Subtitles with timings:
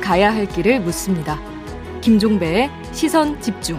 [0.00, 1.38] 가야 할 길을 묻습니다.
[2.00, 3.78] 김종배의 시선 집중.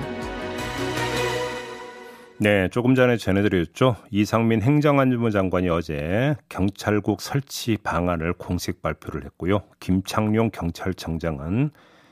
[2.40, 3.96] 네, 조금 전에 전해드렸죠.
[4.12, 9.62] 이상민 행정안전부 장관이 어제 경찰국 설치 방안을 공식 발표를 했고요.
[9.80, 11.72] 김창룡 경찰청장은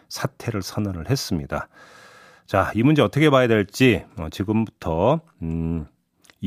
[0.09, 1.67] 사퇴를 선언을 했습니다.
[2.47, 5.85] 자, 이 문제 어떻게 봐야 될지 어, 지금부터 음,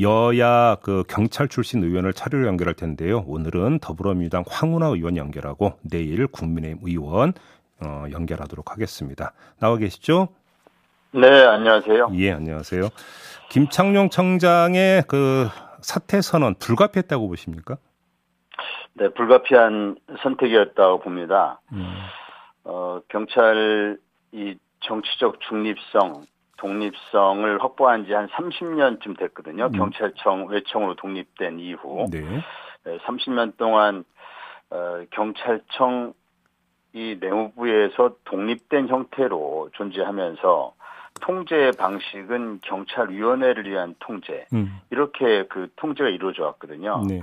[0.01, 3.23] 여야 그 경찰 출신 의원을 차례로 연결할 텐데요.
[3.27, 7.33] 오늘은 더불어민주당 황운하 의원 연결하고 내일 국민의힘 의원
[7.83, 9.33] 어, 연결하도록 하겠습니다.
[9.59, 10.29] 나와 계시죠?
[11.11, 12.11] 네, 안녕하세요.
[12.15, 12.89] 예, 안녕하세요.
[13.49, 15.47] 김창룡 청장의 그
[15.81, 17.77] 사퇴 선언 불가피했다고 보십니까?
[18.93, 21.61] 네, 불가피한 선택이었다고 봅니다.
[21.71, 21.93] 음.
[22.65, 23.97] 어, 경찰
[24.31, 26.25] 이 정치적 중립성,
[26.59, 29.65] 독립성을 확보한 지 한 30년쯤 됐거든요.
[29.65, 29.71] 음.
[29.71, 32.21] 경찰청 외청으로 독립된 이후 네.
[32.83, 34.03] 네, 30년 동안
[34.69, 36.13] 어, 경찰청
[36.93, 40.73] 이 내무부에서 독립된 형태로 존재하면서
[41.21, 44.79] 통제 방식은 경찰위원회를 위한 통제 음.
[44.89, 47.03] 이렇게 그 통제가 이루어져 왔거든요.
[47.07, 47.21] 네.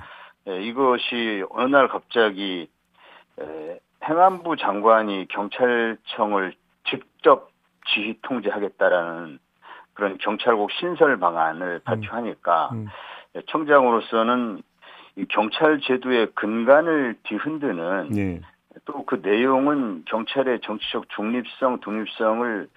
[0.49, 2.69] 예, 이것이 어느 날 갑자기
[3.41, 6.55] 에, 행안부 장관이 경찰청을
[6.89, 7.51] 직접
[7.87, 9.39] 지휘 통제하겠다라는
[9.95, 12.87] 그런 경찰국 신설 방안을 발표하니까 음.
[13.35, 14.63] 예, 청장으로서는
[15.17, 18.41] 이 경찰 제도의 근간을 뒤흔드는 네.
[18.85, 22.69] 또그 내용은 경찰의 정치적 중립성, 독립성을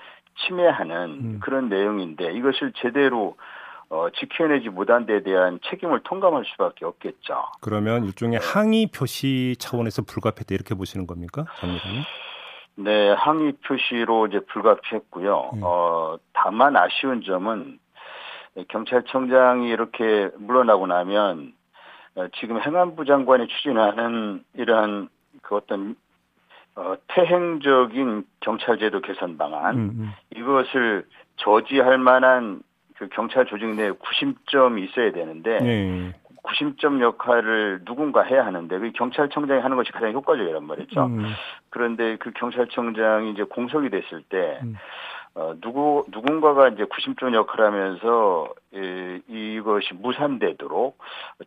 [0.46, 1.40] 침해하는 음.
[1.42, 3.36] 그런 내용인데 이것을 제대로
[3.90, 7.44] 어, 지켜내지 못한 데 대한 책임을 통감할 수밖에 없겠죠.
[7.60, 11.46] 그러면 일종의 항의 표시 차원에서 불가피했다 이렇게 보시는 겁니까?
[11.60, 12.04] 장관님?
[12.80, 15.52] 네, 항의 표시로 이제 불가피했고요.
[15.56, 15.62] 음.
[15.64, 17.78] 어, 다만 아쉬운 점은
[18.70, 21.54] 경찰청장이 이렇게 물러나고 나면
[22.16, 25.10] 어, 지금 행안부 장관이 추진하는 이러한
[25.42, 25.96] 그 어떤
[26.76, 30.12] 어, 태행적인 경찰제도 개선 방안 음, 음.
[30.38, 31.06] 이것을
[31.36, 32.62] 저지할 만한
[32.96, 36.14] 그 경찰 조직 내에 구심점이 있어야 되는데 네.
[36.60, 41.06] 구심점 역할을 누군가 해야 하는데 그 경찰청장이 하는 것이 가장 효과적이란 말이죠.
[41.06, 41.26] 음,
[41.70, 44.76] 그런데 그 경찰청장이 이제 공석이 됐을 때 음.
[45.36, 50.98] 어, 누구 누군가가 이제 구심점 역할을 하면서 이, 이것이 무산되도록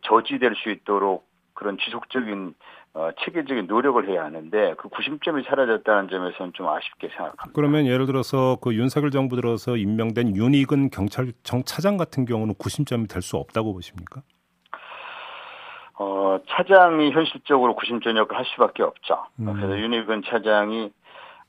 [0.01, 2.55] 저지될 수 있도록 그런 지속적인
[2.95, 7.49] 어, 체계적인 노력을 해야 하는데 그 구심점이 사라졌다는 점에서는 좀 아쉽게 생각합니다.
[7.53, 13.21] 그러면 예를 들어서 그 윤석열 정부 들어서 임명된 윤익은 경찰청 차장 같은 경우는 구심점이 될
[13.21, 14.21] 수 없다고 보십니까?
[15.99, 19.25] 어, 차장이 현실적으로 구심점 역할을 할 수밖에 없죠.
[19.39, 19.53] 음.
[19.53, 20.91] 그래서 윤희근 차장이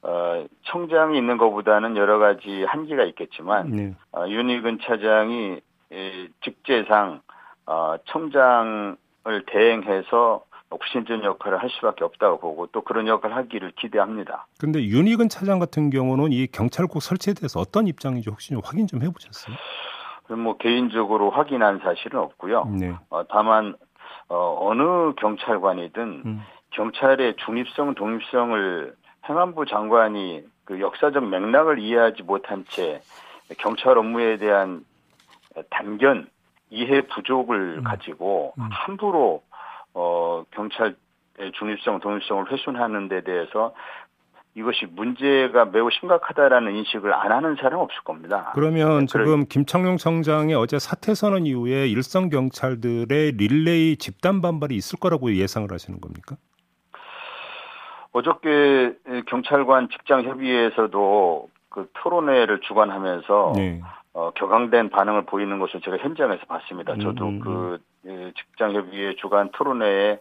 [0.02, 3.94] 어, 청장이 있는 것보다는 여러 가지 한계가 있겠지만 네.
[4.12, 5.60] 어, 윤희근 차장이
[5.90, 7.22] 이, 직제상
[7.66, 8.96] 어, 청장을
[9.46, 14.46] 대행해서 구심점 역할을 할 수밖에 없다고 보고 또 그런 역할을 하기를 기대합니다.
[14.58, 19.02] 근데 윤익은 차장 같은 경우는 이 경찰국 설치에 대해서 어떤 입장인지 혹시 좀 확인 좀
[19.02, 19.56] 해보셨어요?
[20.36, 22.64] 뭐 개인적으로 확인한 사실은 없고요.
[22.78, 22.94] 네.
[23.10, 23.76] 어, 다만
[24.28, 26.42] 어, 어느 경찰관이든 음.
[26.70, 28.94] 경찰의 중립성, 독립성을
[29.28, 33.00] 행안부 장관이 그 역사적 맥락을 이해하지 못한 채
[33.58, 34.84] 경찰 업무에 대한
[35.70, 36.28] 단견,
[36.70, 37.84] 이해 부족을 음.
[37.84, 38.68] 가지고 음.
[38.70, 39.42] 함부로
[39.92, 40.94] 어, 경찰의
[41.52, 43.74] 중립성, 독립성을 훼손하는 데 대해서
[44.56, 48.52] 이것이 문제가 매우 심각하다라는 인식을 안 하는 사람은 없을 겁니다.
[48.54, 55.00] 그러면 네, 지금 김창룡 청장의 어제 사퇴 선언 이후에 일선 경찰들의 릴레이 집단 반발이 있을
[55.00, 56.36] 거라고 예상을 하시는 겁니까?
[58.12, 58.94] 어저께
[59.26, 63.80] 경찰관 직장 협의회에서도 그 토론회를 주관하면서 네.
[64.12, 66.94] 어, 격앙된 반응을 보이는 것을 제가 현장에서 봤습니다.
[66.96, 70.20] 저도 음, 음, 그 예, 직장 협의회 주관 토론회에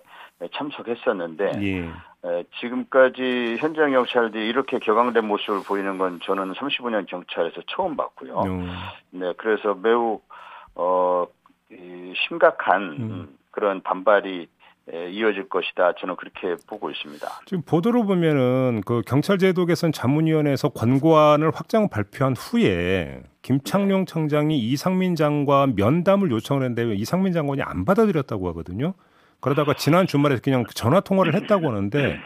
[0.52, 1.90] 참석했었는데 예.
[2.26, 8.42] 에, 지금까지 현장 경찰들이 이렇게 격앙된 모습을 보이는 건 저는 35년 경찰에서 처음 봤고요.
[8.44, 8.70] 음.
[9.12, 10.22] 네, 그래서 매우
[10.76, 11.28] 어,
[11.70, 13.38] 이, 심각한 음.
[13.52, 14.48] 그런 반발이
[14.92, 15.94] 에, 이어질 것이다.
[16.00, 17.28] 저는 그렇게 보고 있습니다.
[17.46, 25.76] 지금 보도로 보면은 그 경찰제도 개선 자문위원회에서 권고안을 확장 발표한 후에 김창룡 청장이 이상민 장관
[25.76, 28.94] 면담을 요청을 했는데 이상민 장관이 안 받아들였다고 하거든요.
[29.44, 32.18] 그러다가 지난 주말에 그냥 전화 통화를 했다고 하는데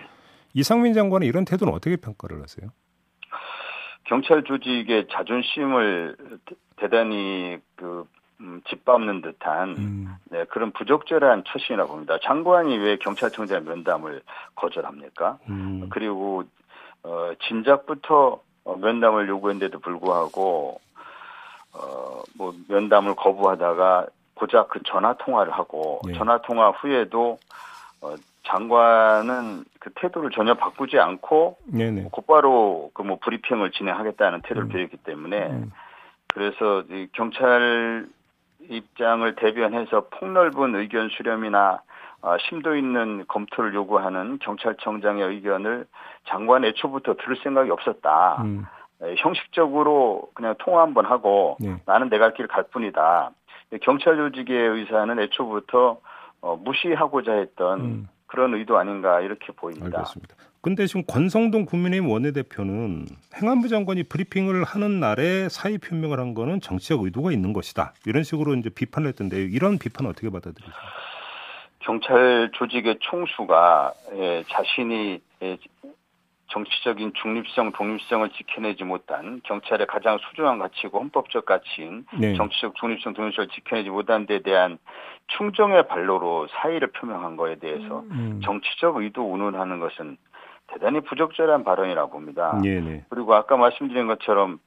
[0.53, 2.69] 이상민 장관의 이런 태도는 어떻게 평가를 하세요?
[4.03, 6.15] 경찰 조직의 자존심을
[6.45, 8.07] 대- 대단히 그
[8.39, 10.15] 음, 짓밟는 듯한 음.
[10.25, 12.19] 네, 그런 부적절한 처신이라고 봅니다.
[12.23, 14.21] 장관이 왜 경찰청장 면담을
[14.55, 15.39] 거절합니까?
[15.49, 15.87] 음.
[15.89, 16.43] 그리고
[17.01, 20.79] 어, 진작부터 어, 면담을 요구했는데도 불구하고
[21.73, 24.05] 어, 뭐 면담을 거부하다가
[24.37, 26.13] 고작 그 전화 통화를 하고 예.
[26.13, 27.37] 전화 통화 후에도
[28.01, 32.09] 어, 장관은 그 태도를 전혀 바꾸지 않고 네네.
[32.11, 34.69] 곧바로 그 뭐 브리핑을 진행하겠다는 태도를 음.
[34.69, 35.71] 보였기 때문에 음.
[36.33, 38.05] 그래서 이 경찰
[38.69, 41.81] 입장을 대변해서 폭넓은 의견 수렴이나
[42.21, 45.85] 어, 심도 있는 검토를 요구하는 경찰청장의 의견을
[46.27, 48.41] 장관 애초부터 들을 생각이 없었다.
[48.43, 48.65] 음.
[49.17, 51.75] 형식적으로 그냥 통화 한번 하고 네.
[51.85, 53.29] 나는 내 갈 길 갈 뿐이다.
[53.81, 55.99] 경찰 조직의 의사는 애초부터
[56.41, 58.07] 어, 무시하고자 했던 음.
[58.27, 59.99] 그런 의도 아닌가 이렇게 보입니다.
[59.99, 60.35] 알겠습니다.
[60.61, 63.05] 근데 지금 권성동 국민의힘 원내대표는
[63.41, 67.93] 행안부 장관이 브리핑을 하는 날에 사의 표명을 한 거는 정치적 의도가 있는 것이다.
[68.05, 70.77] 이런 식으로 이제 비판을 했던데 이런 비판 어떻게 받아들이십니까?
[71.79, 75.57] 경찰 조직의 총수가 예, 자신이 예,
[76.47, 82.35] 정치적인 중립성, 독립성을 지켜내지 못한 경찰의 가장 소중한 가치고 헌법적 가치인 네.
[82.35, 84.77] 정치적 중립성, 독립성을 지켜내지 못한 데 대한
[85.27, 88.39] 충정의 발로로 사의를 표명한 거에 대해서 음.
[88.43, 90.17] 정치적 의도 운운하는 것은
[90.67, 92.59] 대단히 부적절한 발언이라고 봅니다.
[92.63, 93.05] 네네.
[93.09, 94.59] 그리고 아까 말씀드린 것처럼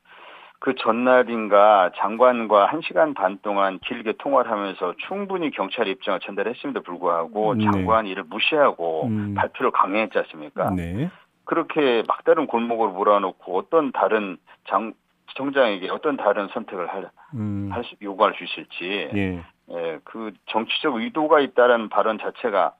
[0.58, 7.54] 그 전날인가 장관과 한 시간 반 동안 길게 통화를 하면서 충분히 경찰 입장을 전달했음에도 불구하고
[7.54, 7.64] 네.
[7.64, 9.34] 장관이 이를 무시하고 음.
[9.34, 10.70] 발표를 강행했지 않습니까?
[10.70, 11.10] 네.
[11.50, 14.37] 그렇게 막다른 골목으로 몰아놓고 어떤 다른
[14.69, 14.94] 장
[15.35, 17.70] 청장에게 어떤 다른 선택을 할, 음.
[17.73, 19.44] 할 수, 요구할 수 있을지 예.
[19.73, 22.75] 예, 그 정치적 의도가 있다는 발언 자체가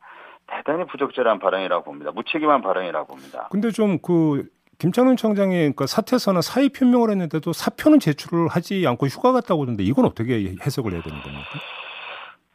[0.47, 2.13] 대단히 부적절한 발언이라고 봅니다.
[2.13, 3.49] 무책임한 발언이라고 봅니다.
[3.51, 9.33] 근데 좀 그 김창훈 청장이 그러니까 사퇴서는 사의 표명을 했는데도 사표는 제출을 하지 않고 휴가
[9.33, 11.45] 갔다고 하던데 이건 어떻게 해석을 해야 되는 겁니까?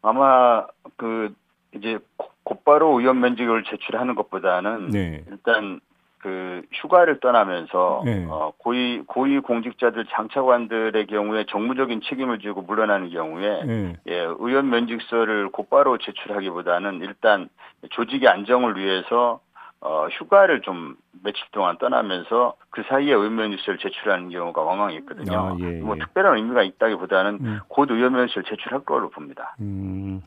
[0.02, 0.66] 아마
[0.96, 1.36] 그
[1.76, 2.00] 이제
[2.44, 5.26] 곧바로 의원 면직을 제출하는 것보다는 네.
[5.30, 5.82] 일단
[6.26, 8.26] 그 휴가를 떠나면서 네.
[8.28, 13.96] 어, 고위 고위 공직자들 장차관들의 경우에 정무적인 책임을 지고 물러나는 경우에 네.
[14.08, 17.48] 예, 의원 면직서를 곧바로 제출하기보다는 일단
[17.92, 19.40] 조직의 안정을 위해서
[19.82, 25.40] 어, 휴가를 좀 며칠 동안 떠나면서 그 사이에 의원 면직서를 제출하는 경우가 왕왕 있거든요.
[25.40, 25.82] 아, 예, 예.
[25.82, 27.60] 뭐 특별한 의미가 있다기보다는 음.
[27.68, 29.56] 곧 의원 면직서를 제출할 거로 봅니다.
[29.60, 30.24] 음.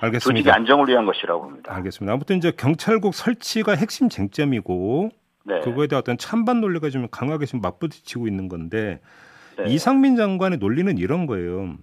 [0.00, 0.38] 알겠습니다.
[0.38, 1.74] 조직의 안정을 위한 것이라고 봅니다.
[1.74, 2.12] 알겠습니다.
[2.12, 5.10] 아무튼 이제 경찰국 설치가 핵심 쟁점이고
[5.44, 5.60] 네.
[5.60, 9.00] 그거에 대한 어떤 찬반 논리가 좀 강하게 지금 맞부딪히고 있는 건데
[9.58, 9.64] 네.
[9.68, 11.76] 이상민 장관의 논리는 이런 거예요.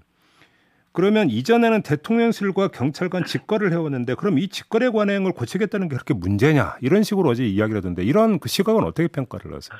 [0.93, 7.03] 그러면 이전에는 대통령실과 경찰관 직거래를 해왔는데 그럼 이 직거래 관행을 고치겠다는 게 그렇게 문제냐 이런
[7.03, 9.79] 식으로 어제 이야기를 하던데 이런 그 시각은 어떻게 평가를 하세요?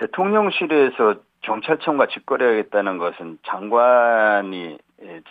[0.00, 4.78] 대통령실에서 경찰청과 직거래하겠다는 것은 장관이 예,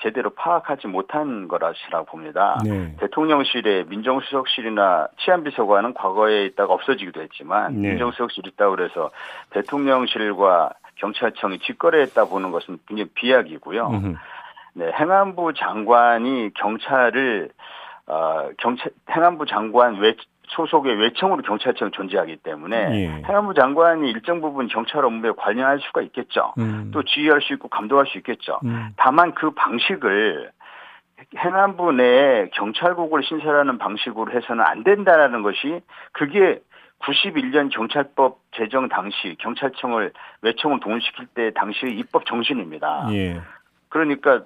[0.01, 2.57] 제대로 파악하지 못한 거라시라고 봅니다.
[2.63, 2.95] 네.
[2.99, 7.89] 대통령실에 민정수석실이나 치안비서관은 과거에 있다가 없어지기도 했지만 네.
[7.89, 9.11] 민정수석실이 있다고 그래서
[9.51, 13.89] 대통령실과 경찰청이 직거래했다 보는 것은 굉장히 비약이고요.
[14.73, 17.49] 네, 행안부 장관이 경찰을
[18.07, 20.15] 어, 경찰 행안부 장관 외
[20.49, 23.07] 소속의 외청으로 경찰청이 존재하기 때문에 예.
[23.27, 26.53] 행안부 장관이 일정 부분 경찰 업무에 관여할 수가 있겠죠.
[26.57, 26.91] 음.
[26.93, 28.59] 또 지휘할 수 있고 감독할 수 있겠죠.
[28.65, 28.89] 음.
[28.97, 30.51] 다만 그 방식을
[31.37, 35.81] 행안부 내 경찰국을 신설하는 방식으로 해서는 안 된다라는 것이
[36.11, 36.59] 그게
[36.99, 40.11] 91년 경찰법 제정 당시 경찰청을
[40.41, 43.07] 외청을 동원시킬 때 당시의 입법 정신입니다.
[43.11, 43.41] 예.
[43.89, 44.43] 그러니까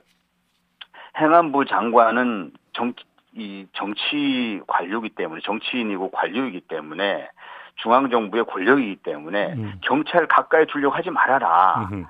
[1.18, 2.94] 행안부 장관은 정,
[3.36, 7.30] 이 정치 관료이기 때문에 정치인이고 관료이기 때문에
[7.78, 9.74] 중앙 정부의 권력이기 때문에 음.
[9.82, 11.90] 경찰 가까이 두려고 하지 말아라.
[11.92, 12.06] 음흠.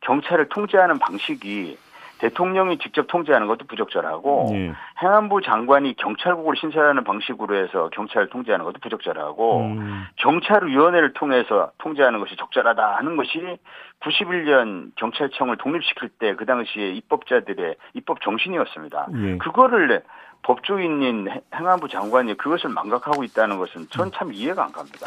[0.00, 1.78] 경찰을 통제하는 방식이
[2.18, 4.72] 대통령이 직접 통제하는 것도 부적절하고 예.
[5.00, 10.04] 행안부 장관이 경찰국을 신설하는 방식으로 해서 경찰을 통제하는 것도 부적절하고 음.
[10.16, 13.58] 경찰위원회를 통해서 통제하는 것이 적절하다 하는 것이
[14.00, 19.08] 91년 경찰청을 독립시킬 때 그 당시에 입법자들의 입법 정신이었습니다.
[19.14, 19.38] 예.
[19.38, 20.02] 그거를
[20.42, 25.06] 법조인인 행안부 장관이 그것을 망각하고 있다는 것은 전 참 이해가 안 갑니다.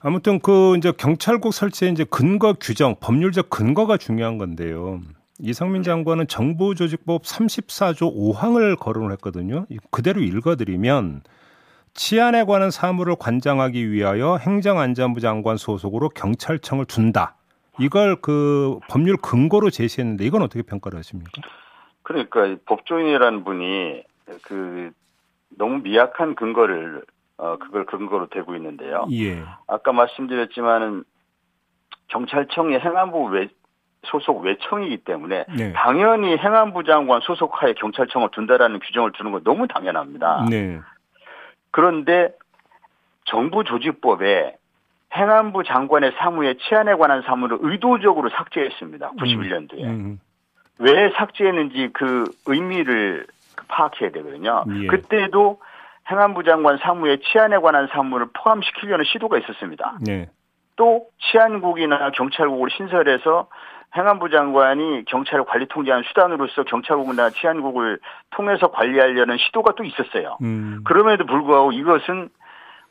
[0.00, 5.00] 아무튼 그 이제 경찰국 설치의 이제 근거 규정, 법률적 근거가 중요한 건데요.
[5.40, 9.66] 이상민 장관은 정부조직법 34조 5항을 거론을 했거든요.
[9.90, 11.22] 그대로 읽어드리면
[11.94, 17.36] 치안에 관한 사무를 관장하기 위하여 행정안전부 장관 소속으로 경찰청을 둔다.
[17.80, 21.30] 이걸 그 법률 근거로 제시했는데 이건 어떻게 평가를 하십니까?
[22.02, 24.02] 그러니까 법조인이라는 분이
[24.42, 24.90] 그
[25.56, 27.02] 너무 미약한 근거를
[27.36, 29.06] 어 그걸 근거로 대고 있는데요.
[29.12, 29.42] 예.
[29.66, 31.04] 아까 말씀드렸지만은
[32.08, 33.48] 경찰청이 행안부 외,
[34.04, 35.72] 소속 외청이기 때문에 네.
[35.72, 40.46] 당연히 행안부 장관 소속하에 경찰청을 둔다라는 규정을 두는 건 너무 당연합니다.
[40.48, 40.80] 네.
[41.70, 42.32] 그런데
[43.24, 44.56] 정부 조직법에
[45.16, 49.12] 행안부 장관의 사무에 치안에 관한 사무를 의도적으로 삭제했습니다.
[49.12, 49.82] 91년도에.
[49.84, 49.88] 음.
[49.88, 50.20] 음.
[50.80, 53.26] 왜 삭제했는지 그 의미를
[53.68, 54.64] 파악해야 되거든요.
[54.82, 54.86] 예.
[54.86, 55.60] 그때도
[56.10, 59.98] 행안부 장관 사무에 치안에 관한 사무를 포함시키려는 시도가 있었습니다.
[60.06, 60.28] 네.
[60.76, 63.48] 또 치안국이나 경찰국을 신설해서
[63.96, 70.36] 행안부 장관이 경찰을 관리 통제하는 수단으로서 경찰국이나 치안국을 통해서 관리하려는 시도가 또 있었어요.
[70.42, 70.80] 음.
[70.84, 72.28] 그럼에도 불구하고 이것은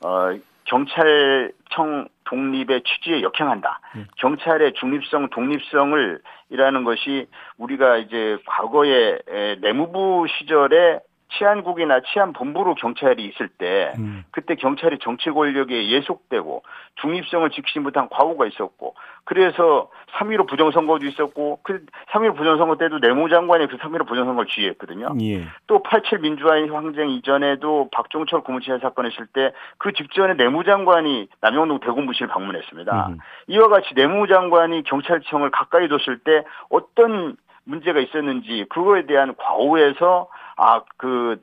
[0.06, 0.32] 어
[0.66, 3.80] 경찰 청 독립의 취지에 역행한다.
[3.96, 4.08] 음.
[4.18, 7.28] 경찰의 중립성, 독립성을 이라는 것이
[7.58, 9.20] 우리가 이제 과거에
[9.62, 11.00] 내무부 시절에
[11.38, 14.24] 치안국이나 치안본부로 경찰이 있을 때 음.
[14.32, 16.64] 그때 경찰이 정치 권력에 예속되고
[17.02, 23.68] 중립성을 지키지 못한 과거가 있었고 그래서 3.15 부정선거도 있었고 그 3.15 부정선거 때도 내무 장관이
[23.68, 25.16] 그 3.15 부정선거를 지휘했거든요.
[25.22, 25.48] 예.
[25.68, 33.08] 또87 민주화 항쟁 이전에도 박종철 고무치사 사건 했을 때 그 직전에 내무장관이 남영동 대공부실 방문했습니다.
[33.10, 33.18] 음.
[33.48, 37.36] 이와 같이 내무장관이 경찰청을 가까이 뒀을 때 어떤
[37.66, 41.42] 문제가 있었는지 그거에 대한 과오에서 아그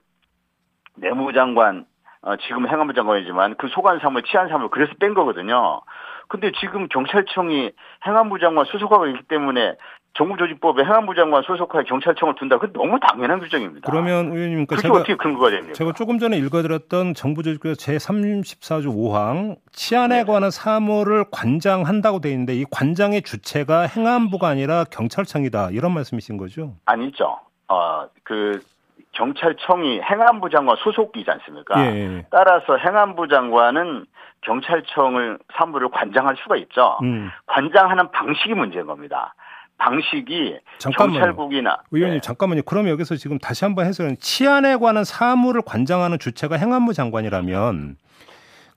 [0.96, 1.86] 내무장관
[2.22, 5.80] 어, 지금 행안부 장관이지만 그 소관 사무를 치안 사무를 그래서 뺀 거거든요.
[6.28, 7.72] 근데 지금 경찰청이
[8.06, 9.76] 행안부 장관 소속하고 있기 때문에
[10.14, 12.58] 정부조직법에 행안부 장관 소속하에 경찰청을 둔다.
[12.58, 13.88] 그 너무 당연한 규정입니다.
[13.90, 15.72] 그러면 의원님, 그러니까 제가 어떻게 근거가 됩니까?
[15.74, 20.24] 제가 조금 전에 읽어드렸던 정부조직법 제34조 5항 치안에 네.
[20.24, 26.74] 관한 사무를 관장한다고 돼 있는데 이 관장의 주체가 행안부가 아니라 경찰청이다 이런 말씀이신 거죠?
[26.86, 27.38] 아니죠.
[27.68, 28.60] 어, 그
[29.12, 31.80] 경찰청이 행안부 장관 소속이지 않습니까?
[31.84, 32.26] 예, 예.
[32.30, 34.06] 따라서 행안부 장관은
[34.42, 36.98] 경찰청을 사무를 관장할 수가 있죠.
[37.02, 37.30] 음.
[37.46, 39.34] 관장하는 방식이 문제인 겁니다.
[39.84, 41.18] 방식이 잠깐만요.
[41.20, 42.20] 경찰국이나 의원님 네.
[42.20, 42.62] 잠깐만요.
[42.62, 47.96] 그럼 여기서 지금 다시 한번 해설은 치안에 관한 사무를 관장하는 주체가 행안부 장관이라면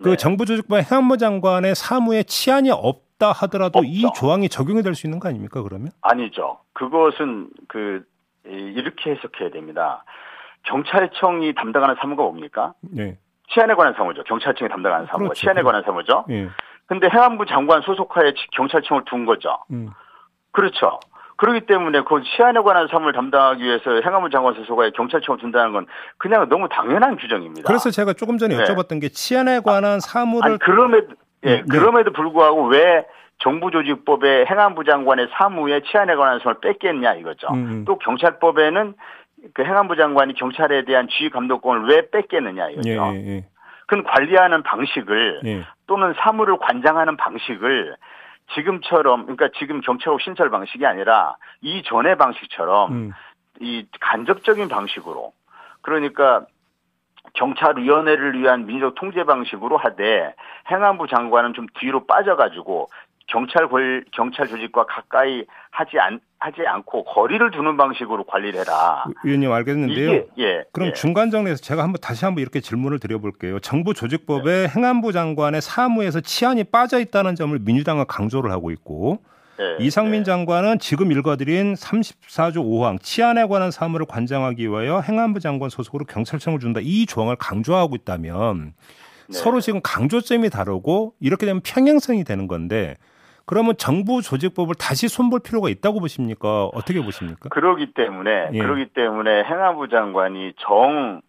[0.01, 0.15] 그 네.
[0.15, 4.19] 정부 조직부 행안부 장관의 사무에 치안이 없다 하더라도 이 없죠.
[4.27, 5.61] 조항이 적용이 될 수 있는 거 아닙니까?
[5.61, 5.89] 그러면?
[6.01, 6.59] 아니죠.
[6.73, 8.03] 그것은 그
[8.47, 10.03] 이- 이렇게 해석해야 됩니다.
[10.63, 12.73] 경찰청이 담당하는 사무가 뭡니까?
[12.81, 13.17] 네.
[13.53, 14.23] 치안에 관한 사무죠.
[14.23, 15.41] 경찰청이 담당하는 사무가 그렇죠.
[15.41, 16.25] 치안에 관한 사무죠.
[16.29, 16.47] 예.
[16.85, 19.57] 근데 행안부 장관 소속하에 지- 경찰청을 둔 거죠.
[19.71, 19.89] 음.
[20.53, 20.99] 그렇죠.
[21.35, 26.47] 그렇기 때문에 그 치안에 관한 사무를 담당하기 위해서 행안부 장관 소속하에 경찰청을 둔다는 건 그냥
[26.47, 27.67] 너무 당연한 규정입니다.
[27.67, 28.63] 그래서 제가 조금 전에 네.
[28.63, 31.07] 여쭤봤던 게 치안에 관한 사무를 아니 그럼에도
[31.43, 31.63] 예, 네.
[31.69, 33.05] 그럼에도 불구하고 왜
[33.39, 37.47] 정부조직법에 행안부 장관의 사무에 치안에 관한 사무를 뺐겠냐 이거죠.
[37.51, 37.83] 음.
[37.85, 38.93] 또 경찰법에는
[39.53, 42.89] 그 행안부 장관이 경찰에 대한 지휘 감독권을 왜 뺐겠느냐 이거죠.
[42.89, 43.45] 예, 예, 예.
[43.87, 45.63] 그건 관리하는 방식을 예.
[45.87, 47.97] 또는 사무를 관장하는 방식을
[48.53, 53.11] 지금처럼 그러니까 지금 경찰국 신설 방식이 아니라 이전의 방식처럼 음.
[53.59, 55.33] 이 간접적인 방식으로
[55.81, 56.45] 그러니까
[57.33, 60.35] 경찰위원회를 위한 민족 통제 방식으로 하되
[60.69, 62.89] 행안부 장관은 좀 뒤로 빠져가지고
[63.33, 69.05] 경찰 권 경찰 조직과 가까이 하지 않 하지 않고 거리를 두는 방식으로 관리를 해라.
[69.23, 70.13] 의원님 알겠는데요.
[70.13, 70.63] 이게 예.
[70.71, 70.93] 그럼 예.
[70.93, 73.59] 중간 정리해서 제가 한번 다시 한번 이렇게 질문을 드려볼게요.
[73.59, 79.23] 정부 조직법에 행안부 장관의 사무에서 치안이 빠져 있다는 점을 민주당은 강조를 하고 있고
[79.59, 80.23] 예, 이상민 예.
[80.23, 86.81] 장관은 지금 읽어드린 34조 5항 치안에 관한 사무를 관장하기 위하여 행안부 장관 소속으로 경찰청을 준다
[86.83, 88.73] 이 조항을 강조하고 있다면
[89.29, 89.37] 네.
[89.37, 92.97] 서로 지금 강조점이 다르고 이렇게 되면 평행성이 되는 건데
[93.45, 96.65] 그러면 정부 조직법을 다시 손볼 필요가 있다고 보십니까?
[96.73, 97.49] 어떻게 보십니까?
[97.49, 98.57] 그러기 때문에 예.
[98.57, 101.21] 그러기 때문에 행안부 장관이 정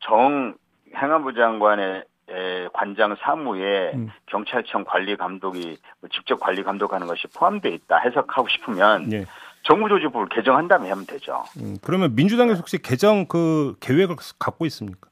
[0.00, 0.54] 정
[0.96, 4.08] 행안부 장관의 에, 관장 사무에 음.
[4.26, 9.24] 경찰청 관리 감독이 뭐 직접 관리 감독하는 것이 포함돼 있다 해석하고 싶으면 예.
[9.62, 11.44] 정부 조직법을 개정한 다음에 하면 되죠.
[11.58, 15.08] 음, 그러면 민주당에서 혹시 개정 그 계획을 갖고 있습니까?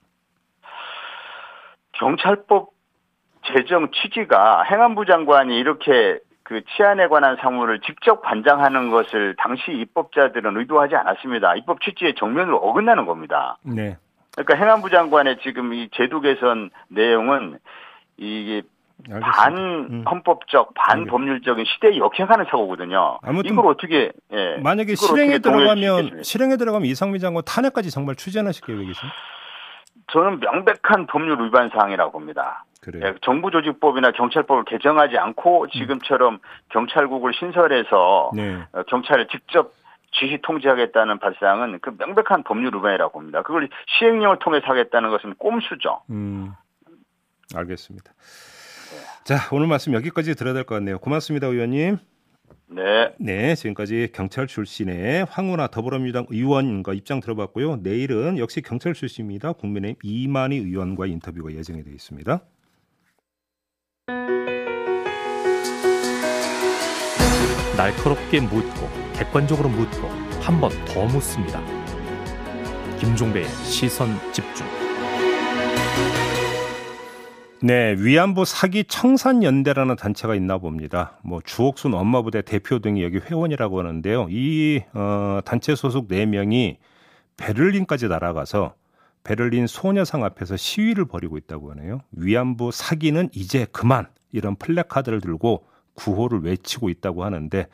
[1.92, 2.70] 경찰법
[3.52, 10.96] 제정 취지가 행안부 장관이 이렇게 그 치안에 관한 사무를 직접 관장하는 것을 당시 입법자들은 의도하지
[10.96, 11.54] 않았습니다.
[11.56, 13.58] 입법 취지에 정면으로 어긋나는 겁니다.
[13.62, 13.98] 네.
[14.34, 17.58] 그러니까 행안부 장관의 지금 이 제도 개선 내용은
[18.16, 18.62] 이게
[19.10, 19.30] 알겠습니다.
[19.30, 20.04] 반 음.
[20.10, 23.18] 헌법적, 반 알겠- 법률적인 시대에 역행하는 사고거든요.
[23.22, 26.22] 아무튼 이걸 어떻게 예, 만약에 실행에 어떻게 들어가면?
[26.22, 29.10] 실행에 들어가면 이상민 장관 탄핵까지 정말 추진하실 계획이세요?
[30.12, 32.64] 저는 명백한 법률 위반 사항이라고 봅니다.
[32.80, 33.06] 그래요.
[33.06, 36.38] 예, 정부 조직법이나 경찰법을 개정하지 않고 지금처럼
[36.70, 38.62] 경찰국을 신설해서 네.
[38.72, 39.74] 어, 경찰을 직접
[40.12, 43.42] 지휘 통제하겠다는 발상은 그 명백한 법률 위반이라고 봅니다.
[43.42, 43.68] 그걸
[43.98, 46.02] 시행령을 통해서 하겠다는 것은 꼼수죠.
[46.10, 46.52] 음.
[47.54, 48.12] 알겠습니다.
[49.24, 50.98] 자, 오늘 말씀 여기까지 들어야 될 것 같네요.
[50.98, 51.98] 고맙습니다, 의원님.
[52.70, 53.14] 네.
[53.18, 57.76] 네, 지금까지 경찰 출신의 황운하 더불어민주당 의원과 입장 들어봤고요.
[57.82, 59.52] 내일은 역시 경찰 출신입니다.
[59.54, 62.40] 국민의힘 이만희 의원과 인터뷰가 예정이 되어 있습니다.
[67.76, 70.08] 날카롭게 묻고 객관적으로 묻고
[70.40, 71.60] 한 번 더 묻습니다.
[72.98, 74.66] 김종배의 시선 집중.
[77.60, 81.18] 네, 위안부 사기 청산 연대라는 단체가 있나 봅니다.
[81.22, 84.28] 뭐 주옥순 엄마부대 대표 등이 여기 회원이라고 하는데요.
[84.30, 86.78] 이 어, 단체 소속 4 명이
[87.36, 88.74] 베를린까지 날아가서
[89.28, 92.00] 베를린 소녀상 앞에서 시위를 벌이고 있다고 하네요.
[92.12, 97.66] 위안부 사기는 이제 그만 이런 플래카드를 들고 구호를 외치고 있다고 하는데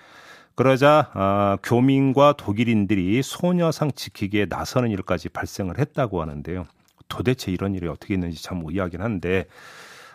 [0.57, 6.67] 그러자 아, 교민과 독일인들이 소녀상 지키기에 나서는 일까지 발생을 했다고 하는데요.
[7.07, 9.45] 도대체 이런 일이 어떻게 있는지 참 의아하긴 한데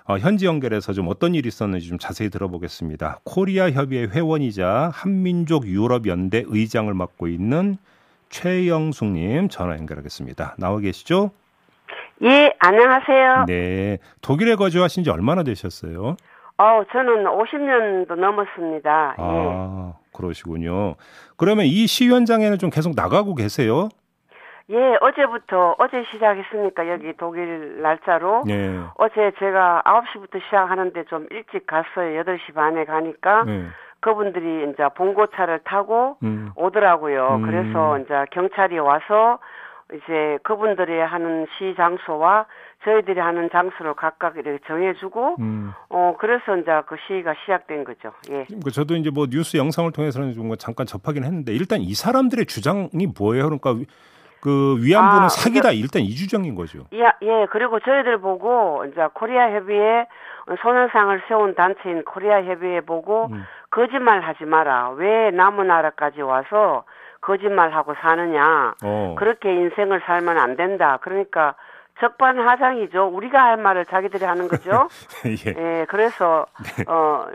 [0.03, 3.21] 어, 현지 연결해서 좀 어떤 일이 있었는지 좀 자세히 들어보겠습니다.
[3.23, 7.77] 코리아 협의회 회원이자 한민족 유럽 연대 의장을 맡고 있는
[8.29, 10.55] 최영숙님 전화 연결하겠습니다.
[10.57, 11.31] 나와 계시죠?
[12.23, 13.45] 예, 안녕하세요.
[13.47, 16.17] 네, 독일에 거주하신 지 얼마나 되셨어요?
[16.57, 19.15] 어, 저는 50년도 넘었습니다.
[19.17, 20.95] 아, 그러시군요.
[21.37, 23.87] 그러면 이 시위 현장에는 좀 계속 나가고 계세요?
[24.71, 28.77] 예, 어제부터 어제 시작했으니까 여기 독일 날짜로 네.
[28.97, 32.21] 어제 제가 9시부터 시작하는데 좀 일찍 갔어요.
[32.23, 33.65] 8시 반에 가니까 네.
[34.01, 36.51] 그분들이 이제 봉고차를 타고 음.
[36.55, 37.35] 오더라고요.
[37.35, 37.41] 음.
[37.43, 39.39] 그래서 이제 경찰이 와서
[39.93, 42.45] 이제 그분들이 하는 시위 장소와
[42.85, 45.73] 저희들이 하는 장소를 각각 이렇게 정해주고 음.
[45.89, 48.11] 어 그래서 이제 그 시위가 시작된 거죠.
[48.31, 48.45] 예.
[48.63, 53.07] 그 저도 이제 뭐 뉴스 영상을 통해서는 좀 잠깐 접하긴 했는데 일단 이 사람들의 주장이
[53.19, 53.45] 뭐예요?
[53.45, 53.85] 그러니까 위-
[54.41, 56.85] 그 위안부는 아, 사기다 일단 이 주장인 거죠.
[56.93, 60.07] 예, 예, 그리고 저희들 보고, 이제 코리아 협의회
[60.61, 63.43] 소녀상을 세운 단체인 코리아 협의회 보고, 음.
[63.71, 64.91] 거짓말 하지 마라.
[64.91, 66.83] 왜 남의 나라까지 와서
[67.21, 68.75] 거짓말하고 사느냐.
[68.83, 69.15] 어.
[69.17, 70.99] 그렇게 인생을 살면 안 된다.
[71.01, 71.55] 그러니까
[71.99, 73.07] 적반하장이죠.
[73.07, 74.87] 우리가 할 말을 자기들이 하는 거죠.
[75.25, 75.81] 예.
[75.81, 76.45] 예, 그래서,
[76.87, 77.27] 어,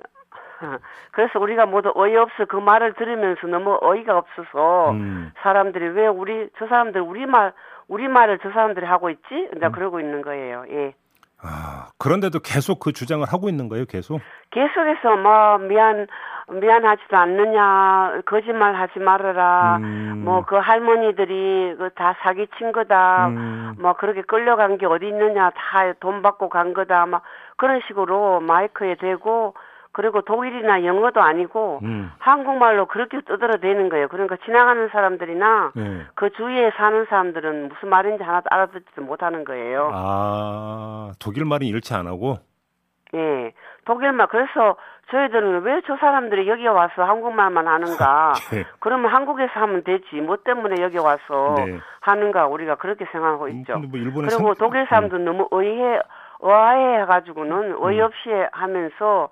[1.12, 5.32] 그래서 우리가 모두 어이없어 그 말을 들으면서 너무 어이가 없어서 음.
[5.42, 7.52] 사람들이 왜 우리 저 사람들 우리 말
[7.88, 9.22] 우리 말을 저 사람들이 하고 있지?
[9.32, 9.50] 음.
[9.56, 10.64] 이제 그러고 있는 거예요.
[10.70, 10.94] 예.
[11.42, 14.20] 아, 그런데도 계속 그 주장을 하고 있는 거예요, 계속?
[14.50, 16.06] 계속해서 뭐 미안
[16.48, 20.22] 미안하지도 않느냐 거짓말 하지 말아라 음.
[20.24, 23.74] 뭐그 할머니들이 그 다 사기 친 거다 음.
[23.80, 27.22] 뭐 그렇게 끌려간 게 어디 있느냐 다 돈 받고 간 거다 막
[27.56, 29.54] 그런 식으로 마이크에 대고
[29.94, 32.12] 그리고 독일이나 영어도 아니고 음.
[32.18, 34.08] 한국말로 그렇게 떠들어대는 거예요.
[34.08, 36.02] 그러니까 지나가는 사람들이나 네.
[36.14, 39.90] 그 주위에 사는 사람들은 무슨 말인지 하나도 알아듣지도 못하는 거예요.
[39.92, 42.36] 아, 독일 말은 잃지 안 하고?
[43.14, 43.52] 예.
[43.84, 44.26] 독일말.
[44.28, 44.76] 그래서
[45.10, 48.32] 저희들은 왜 저 사람들이 여기 와서 한국말만 하는가.
[48.50, 48.64] 네.
[48.80, 50.16] 그러면 한국에서 하면 되지.
[50.16, 51.78] 뭐 때문에 여기 와서 네.
[52.00, 52.46] 하는가.
[52.46, 53.74] 우리가 그렇게 생각하고 있죠.
[53.74, 56.00] 근데 뭐 그리고 생- 독일 사람도 너무 의해,
[56.40, 59.28] 의아해가지고는 어이없이 하면서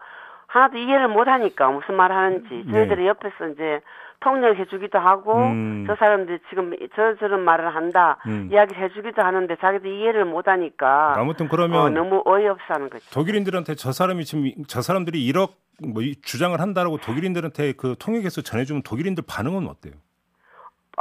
[0.53, 2.47] 하나도 이해를 못하니까 무슨 말 하는지.
[2.67, 2.73] 네.
[2.73, 3.81] 저희들이 옆에서 이제
[4.21, 5.85] 통역해주기도 하고 음.
[5.87, 8.49] 저 사람들이 지금 저 저런 말을 한다 음.
[8.53, 13.05] 이야기를 해주기도 하는데 자기도 이해를 못하니까 아무튼 어, 그러면 너무 어이없어 하는 거죠.
[13.13, 15.49] 독일인들한테 저 사람이 지금 이- 저 사람들이 이렇
[15.83, 19.95] 뭐 이- 주장을 한다라고 독일인들한테 그 통역해서 전해주면 독일인들 반응은 어때요?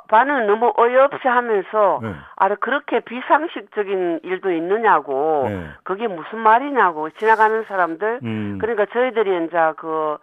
[0.08, 2.14] 반은 너무 어이없이 하면서 네.
[2.38, 5.68] 아래 그렇게 비상식적인 일도 있느냐고 네.
[5.84, 8.58] 그게 무슨 말이냐고 지나가는 사람들 음.
[8.60, 10.18] 그러니까 저희들이 이제 그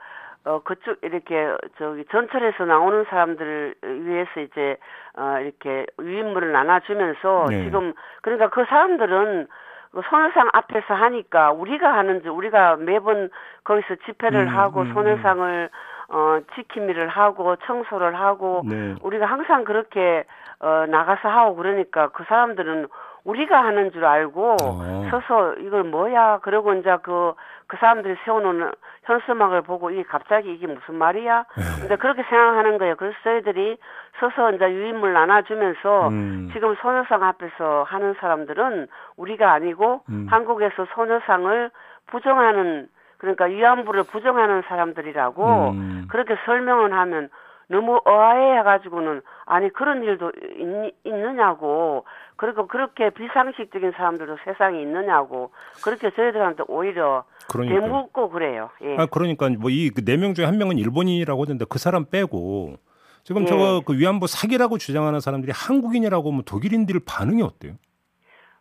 [0.44, 4.78] 어, 그쪽, 이렇게, 저기, 전철에서 나오는 사람들을 위해서 이제,
[5.14, 7.64] 어, 이렇게 유인물을 나눠주면서 네.
[7.64, 9.46] 지금, 그러니까 그 사람들은
[9.92, 13.28] 그 소녀상 앞에서 하니까 우리가 하는지, 우리가 매번
[13.64, 15.70] 거기서 집회를 음, 하고 음, 소녀상을,
[16.08, 18.94] 어, 지킴이를 하고 청소를 하고 네.
[19.02, 20.24] 우리가 항상 그렇게,
[20.60, 22.88] 어, 나가서 하고 그러니까 그 사람들은
[23.24, 25.08] 우리가 하는 줄 알고 어.
[25.10, 28.72] 서서 이걸 뭐야 그러고 이제 그그 사람들이 세워놓은
[29.04, 31.44] 현수막을 보고 이게 갑자기 이게 무슨 말이야?
[31.56, 31.62] 네.
[31.80, 32.96] 근데 그렇게 생각하는 거예요.
[32.96, 33.76] 그래서 저희들이
[34.18, 36.50] 서서 이제 유인물 나눠주면서 음.
[36.54, 40.26] 지금 소녀상 앞에서 하는 사람들은 우리가 아니고 음.
[40.30, 41.70] 한국에서 소녀상을
[42.06, 46.06] 부정하는 그러니까 위안부를 부정하는 사람들이라고 음.
[46.08, 47.28] 그렇게 설명을 하면
[47.70, 52.04] 너무 어해해가지고는 아니 그런 일도 있, 있느냐고
[52.36, 55.50] 그리고 그렇게 비상식적인 사람들도 세상에 있느냐고
[55.84, 57.80] 그렇게 저희들한테 오히려 그러니까.
[57.80, 58.70] 대묻고 그래요.
[58.82, 58.96] 예.
[58.96, 62.76] 아 그러니까 뭐 이 네 명 중에 한 명은 일본인이라고 하던데 그 사람 빼고
[63.24, 63.46] 지금 예.
[63.46, 67.74] 저거 그 위안부 사기라고 주장하는 사람들이 한국인이라고 하면 독일인들 반응이 어때요?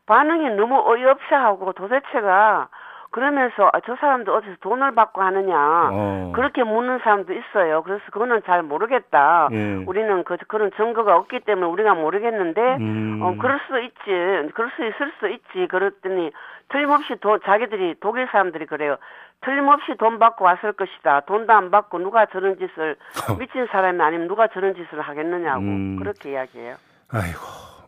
[0.08, 2.68] 반응이 너무 어이없이 하고 도대체가
[3.12, 6.32] 그러면서 아, 저 사람도 어디서 돈을 받고 하느냐 어.
[6.36, 7.84] 그렇게 묻는 사람도 있어요.
[7.84, 9.50] 그래서 그거는 잘 모르겠다.
[9.52, 9.84] 예.
[9.86, 13.20] 우리는 그, 그런 증거가 없기 때문에 우리가 모르겠는데 음.
[13.22, 14.52] 어, 그럴 수 있지.
[14.54, 15.68] 그럴 수 있을 수 있지.
[15.68, 16.32] 그랬더니
[16.70, 18.98] 틀림없이 도, 자기들이 독일 사람들이 그래요.
[19.42, 21.22] 틀림없이 돈 받고 왔을 것이다.
[21.22, 22.96] 돈도 안 받고 누가 저런 짓을
[23.40, 25.98] 미친 사람이 아니면 누가 저런 짓을 하겠느냐고 음.
[26.00, 26.76] 그렇게 이야기해요.
[27.12, 27.40] 아이고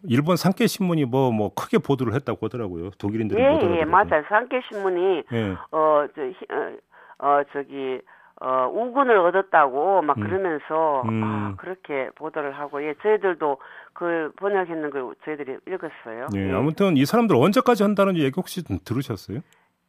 [0.08, 2.92] 일본 산케 신문이 뭐뭐 뭐 크게 보도를 했다고 하더라고요.
[2.98, 3.78] 독일인들이 예, 못 알아듣고.
[3.78, 4.24] 예, 맞아요.
[4.30, 5.56] 산케 신문이 예.
[5.72, 6.22] 어 저
[6.56, 6.72] 어,
[7.20, 8.00] 어 저기
[8.42, 10.24] 어 우군을 얻었다고 막 음.
[10.24, 11.22] 그러면서 음.
[11.24, 13.58] 아, 그렇게 보도를 하고 예 저희들도
[13.94, 16.28] 그 번역했는 걸 저희들이 읽었어요.
[16.36, 16.54] 예, 예.
[16.54, 19.40] 아무튼 이 사람들 언제까지 한다는 얘기 혹시 좀 들으셨어요?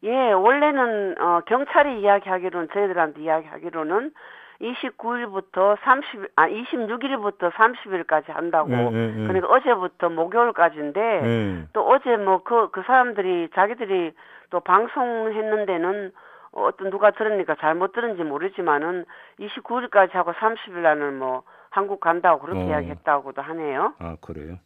[0.03, 4.11] 예, 원래는 어 경찰이 이야기하기로는 저희들한테 이야기하기로는
[4.61, 8.71] 29일부터 30, 아 26일부터 30일까지 한다고.
[8.73, 9.27] 예, 예, 예.
[9.27, 11.65] 그러니까 어제부터 목요일까지인데 예.
[11.73, 14.13] 또 어제 뭐 그 그 사람들이 자기들이
[14.51, 16.13] 또 방송했는 데는
[16.53, 19.05] 어떤 누가 들으니까 잘못 들은지 모르지만은
[19.39, 22.65] 29일까지 하고 30일 날은 뭐 한국 간다고 그렇게 어.
[22.67, 23.95] 이야기했다고도 하네요.
[23.99, 24.57] 아 그래요.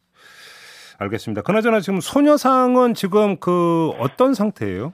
[0.98, 1.42] 알겠습니다.
[1.42, 4.92] 그나저나 지금 소녀상은 지금 그 어떤 상태예요?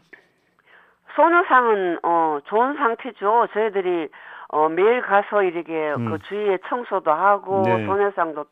[1.14, 3.48] 소녀상은 어 좋은 상태죠.
[3.52, 4.08] 저희들이
[4.52, 6.10] 어 매일 가서 이렇게 음.
[6.10, 7.86] 그 주위에 청소도 하고 네.
[7.86, 8.46] 소녀상도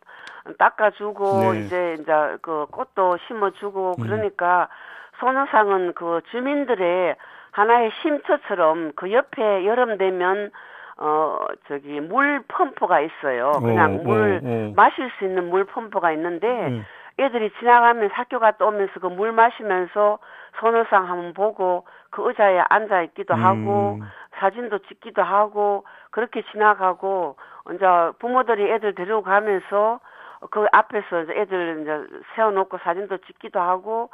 [0.58, 1.60] 닦아주고 네.
[1.60, 4.02] 이제 이제 그 꽃도 심어주고 음.
[4.02, 4.68] 그러니까
[5.18, 7.16] 소녀상은 그 주민들의
[7.50, 10.50] 하나의 쉼터처럼 그 옆에 여름 되면
[10.98, 13.52] 어 저기 물 펌프가 있어요.
[13.60, 14.72] 그냥 어, 물 어, 어.
[14.76, 17.24] 마실 수 있는 물 펌프가 있는데 예.
[17.24, 20.18] 애들이 지나가면 학교 갔다 오면서 그 물 마시면서
[20.60, 24.06] 소녀상 한번 보고 그 의자에 앉아 있기도 하고 음.
[24.38, 27.36] 사진도 찍기도 하고 그렇게 지나가고
[27.74, 27.84] 이제
[28.18, 30.00] 부모들이 애들 데리고 가면서
[30.50, 34.10] 그 앞에서 이제 애들 이제 세워놓고 사진도 찍기도 하고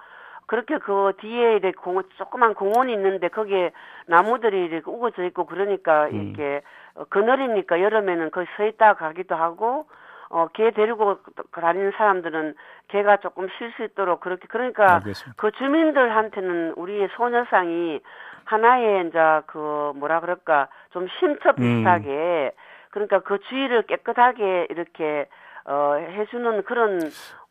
[0.46, 3.72] 그렇게 그 뒤에 이렇게 공원 조그만 공원이 있는데 거기에
[4.06, 6.14] 나무들이 이렇게 우거져 있고 그러니까 음.
[6.14, 6.62] 이렇게
[6.94, 9.86] 어, 그늘이니까 여름에는 거기 서 있다 가기도 하고
[10.30, 11.18] 어 개 데리고
[11.52, 12.54] 다니는 사람들은
[12.88, 15.34] 개가 조금 쉴 수 있도록 그렇게 그러니까 알겠습니다.
[15.36, 18.00] 그 주민들한테는 우리의 소녀상이
[18.44, 21.56] 하나의 이제 그 뭐라 그럴까 좀 쉼터 음.
[21.56, 22.52] 비슷하게
[22.90, 25.26] 그러니까 그 주위를 깨끗하게 이렇게
[25.66, 27.00] 어 해주는 그런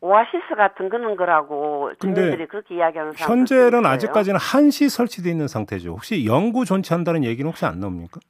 [0.00, 3.86] 오아시스 같은 그런 거라고 주민들이 그렇게 이야기하는 사람들도 현재는.
[3.86, 5.90] 아직까지는 한시 설치되어 있는 상태죠.
[5.90, 8.20] 혹시 영구 존치한다는 얘기는 혹시 안 나옵니까?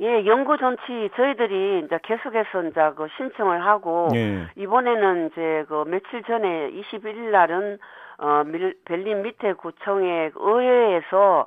[0.00, 0.82] 예 연구 전치
[1.16, 4.48] 저희들이 이제 계속해서 이제 그 신청을 하고 예.
[4.56, 7.78] 이번에는 이제 그 며칠 전에 21일 날은
[8.18, 11.46] 어 밀, 벨린 밑에 구청의 의회에서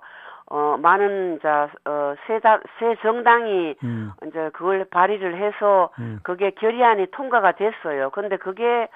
[0.50, 1.48] 어 많은 이제
[1.84, 4.12] 어새새 정당이 음.
[4.26, 6.20] 이제 그걸 발의를 해서 음.
[6.24, 8.10] 그게 결의안이 통과가 됐어요.
[8.12, 8.88] 근데 그게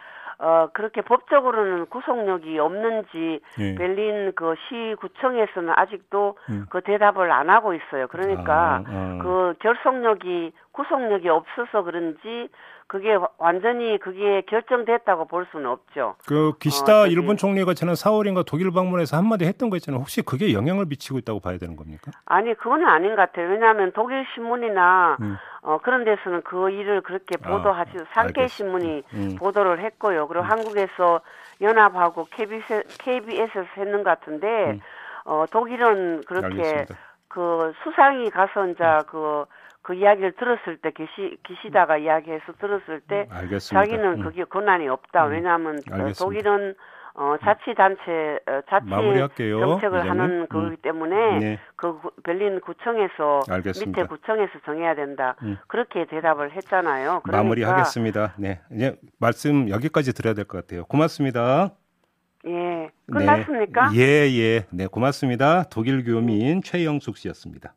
[0.44, 3.76] 어 그렇게 법적으로는 구속력이 없는지 예.
[3.76, 6.66] 벨린 그 시구청에서는 아직도 음.
[6.72, 8.08] 그 대답을 안 하고 있어요.
[8.08, 9.20] 그러니까 아, 아.
[9.22, 12.50] 그 결속력이 구속력이 없어서 그런지
[12.88, 16.16] 그게 와- 완전히 그게 결정됐다고 볼 수는 없죠.
[16.28, 20.00] 그 기시다 어, 일본 총리가 지난 4월인가 독일 방문해서 한마디 했던 거 있잖아요.
[20.02, 22.12] 혹시 그게 영향을 미치고 있다고 봐야 되는 겁니까?
[22.26, 23.48] 아니 그거는 아닌 것 같아요.
[23.48, 25.38] 왜냐하면 독일 신문이나 음.
[25.64, 28.48] 어 그런 데서는 그 일을 그렇게 아, 보도하지 산케 알겠습니다.
[28.48, 29.36] 신문이 음.
[29.38, 30.28] 보도를 했고요.
[30.28, 31.22] 그리고 한국에서
[31.62, 34.82] 연합하고 KBS, KBS에서 했는 것 같은데 음.
[35.26, 36.96] 어 독일은 그렇게 알겠습니다.
[37.28, 39.46] 그 수상이 가서 이제 그,
[39.82, 43.86] 그 이야기를 들었을 때 기시, 기시다가 이야기해서 들었을 때 알겠습니다.
[43.86, 44.24] 자기는 음.
[44.24, 45.28] 그게 권한이 없다.
[45.28, 45.32] 음.
[45.32, 46.24] 왜냐하면 어, 알겠습니다.
[46.24, 46.76] 독일은
[47.14, 50.10] 어, 자치단체 어, 자치 마무리할게요, 정책을 이제는.
[50.22, 50.78] 하는 거기 음.
[50.82, 51.60] 때문에 네.
[51.76, 54.02] 그 구- berlin 구청에서 알겠습니다.
[54.02, 55.36] 밑에 구청에서 정해야 된다.
[55.44, 55.58] 음.
[55.68, 57.22] 그렇게 대답을 했잖아요.
[57.24, 58.36] 그러니까 마무리하겠습니다.
[58.38, 58.62] 네.
[58.72, 60.86] 이제 말씀 여기까지 드려야 될 것 같아요.
[60.86, 61.72] 고맙습니다.
[62.48, 62.90] 예.
[63.12, 63.90] 끝났습니까?
[63.92, 63.98] 네.
[64.00, 64.66] 예, 예.
[64.72, 65.64] 네, 고맙습니다.
[65.70, 67.74] 독일 교민 최영숙 씨였습니다.